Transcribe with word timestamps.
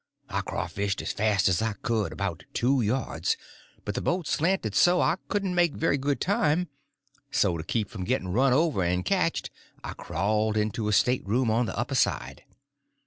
I 0.29 0.41
crawfished 0.41 0.99
as 1.03 1.13
fast 1.13 1.47
as 1.47 1.61
I 1.61 1.73
could 1.73 2.11
about 2.11 2.45
two 2.55 2.81
yards, 2.81 3.37
but 3.85 3.93
the 3.93 4.01
boat 4.01 4.25
slanted 4.25 4.73
so 4.73 4.97
that 4.97 5.03
I 5.03 5.15
couldn't 5.29 5.53
make 5.53 5.73
very 5.73 5.99
good 5.99 6.19
time; 6.19 6.69
so 7.29 7.55
to 7.55 7.63
keep 7.63 7.87
from 7.87 8.03
getting 8.05 8.29
run 8.29 8.51
over 8.51 8.81
and 8.83 9.05
catched 9.05 9.51
I 9.83 9.93
crawled 9.93 10.57
into 10.57 10.87
a 10.87 10.91
stateroom 10.91 11.51
on 11.51 11.67
the 11.67 11.77
upper 11.77 11.93
side. 11.93 12.43